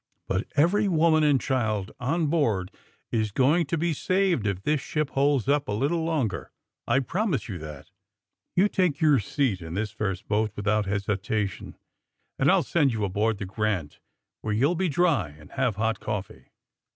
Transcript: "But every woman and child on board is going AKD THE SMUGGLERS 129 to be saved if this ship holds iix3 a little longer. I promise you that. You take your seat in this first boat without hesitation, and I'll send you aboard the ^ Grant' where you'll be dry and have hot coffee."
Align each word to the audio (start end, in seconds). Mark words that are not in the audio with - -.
"But 0.27 0.47
every 0.55 0.87
woman 0.87 1.23
and 1.23 1.39
child 1.39 1.91
on 1.99 2.25
board 2.25 2.71
is 3.11 3.31
going 3.31 3.65
AKD 3.65 3.69
THE 3.79 3.93
SMUGGLERS 3.93 4.07
129 4.09 4.25
to 4.33 4.41
be 4.41 4.43
saved 4.43 4.47
if 4.47 4.63
this 4.63 4.81
ship 4.81 5.09
holds 5.11 5.45
iix3 5.45 5.67
a 5.67 5.73
little 5.77 6.03
longer. 6.03 6.51
I 6.87 6.99
promise 7.01 7.47
you 7.47 7.59
that. 7.59 7.91
You 8.55 8.67
take 8.67 8.99
your 8.99 9.19
seat 9.19 9.61
in 9.61 9.75
this 9.75 9.91
first 9.91 10.27
boat 10.27 10.53
without 10.55 10.87
hesitation, 10.87 11.77
and 12.39 12.49
I'll 12.49 12.63
send 12.63 12.91
you 12.93 13.05
aboard 13.05 13.37
the 13.37 13.45
^ 13.45 13.47
Grant' 13.47 13.99
where 14.41 14.55
you'll 14.55 14.73
be 14.73 14.89
dry 14.89 15.29
and 15.37 15.51
have 15.51 15.75
hot 15.75 15.99
coffee." 15.99 16.45